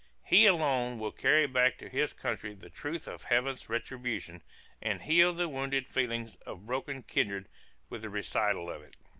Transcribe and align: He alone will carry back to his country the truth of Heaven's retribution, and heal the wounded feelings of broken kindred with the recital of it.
He 0.25 0.47
alone 0.47 0.97
will 0.97 1.11
carry 1.11 1.45
back 1.45 1.77
to 1.77 1.87
his 1.87 2.11
country 2.11 2.55
the 2.55 2.71
truth 2.71 3.07
of 3.07 3.25
Heaven's 3.25 3.69
retribution, 3.69 4.41
and 4.81 5.03
heal 5.03 5.31
the 5.31 5.47
wounded 5.47 5.87
feelings 5.87 6.37
of 6.43 6.65
broken 6.65 7.03
kindred 7.03 7.47
with 7.87 8.01
the 8.01 8.09
recital 8.09 8.67
of 8.71 8.81
it. 8.81 8.95